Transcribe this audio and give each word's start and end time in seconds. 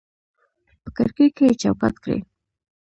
په 0.81 0.89
کړکۍ 0.97 1.27
کې 1.35 1.43
یې 1.49 1.59
چوکاټ 1.61 1.95
کړي 2.03 2.19